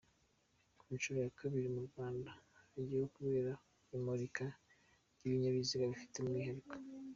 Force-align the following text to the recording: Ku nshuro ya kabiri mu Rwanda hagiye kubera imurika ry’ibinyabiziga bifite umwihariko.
Ku 0.79 0.83
nshuro 0.95 1.17
ya 1.25 1.31
kabiri 1.39 1.67
mu 1.75 1.81
Rwanda 1.87 2.31
hagiye 2.73 3.05
kubera 3.15 3.51
imurika 3.95 4.45
ry’ibinyabiziga 5.15 5.91
bifite 5.91 6.15
umwihariko. 6.17 6.73